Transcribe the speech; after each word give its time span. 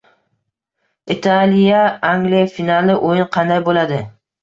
Italiya- 1.17 1.83
Angliya 2.15 2.43
finali. 2.57 2.99
O‘yin 3.13 3.33
qanday 3.39 3.67
bo‘ladi? 3.73 4.05